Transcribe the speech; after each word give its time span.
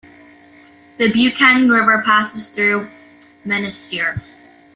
The 0.97 1.11
Bouchanoun 1.11 1.69
River 1.69 2.01
passes 2.03 2.49
through 2.49 2.89
Menaceur. 3.45 4.23